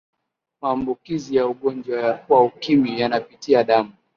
maambukizi 0.61 1.35
ya 1.35 1.47
ugonjwa 1.47 2.21
wa 2.29 2.43
ukimwi 2.45 2.99
yanapitia 2.99 3.63
damu 3.63 3.93